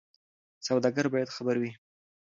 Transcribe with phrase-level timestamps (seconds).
[0.67, 1.71] سوداګر باید خبر وي.